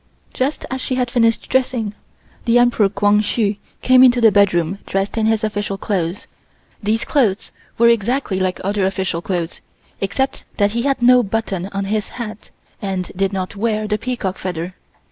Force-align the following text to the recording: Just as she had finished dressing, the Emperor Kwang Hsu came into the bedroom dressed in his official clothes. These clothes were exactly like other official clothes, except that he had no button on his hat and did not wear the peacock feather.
Just 0.33 0.65
as 0.71 0.81
she 0.81 0.95
had 0.95 1.11
finished 1.11 1.47
dressing, 1.47 1.93
the 2.45 2.57
Emperor 2.57 2.89
Kwang 2.89 3.21
Hsu 3.21 3.57
came 3.83 4.03
into 4.03 4.19
the 4.19 4.31
bedroom 4.31 4.79
dressed 4.87 5.15
in 5.15 5.27
his 5.27 5.43
official 5.43 5.77
clothes. 5.77 6.25
These 6.81 7.05
clothes 7.05 7.51
were 7.77 7.87
exactly 7.87 8.39
like 8.39 8.59
other 8.63 8.87
official 8.87 9.21
clothes, 9.21 9.61
except 9.99 10.43
that 10.57 10.71
he 10.71 10.81
had 10.81 11.03
no 11.03 11.21
button 11.21 11.67
on 11.67 11.85
his 11.85 12.07
hat 12.17 12.49
and 12.81 13.11
did 13.15 13.31
not 13.31 13.55
wear 13.55 13.87
the 13.87 13.99
peacock 13.99 14.39
feather. 14.39 14.73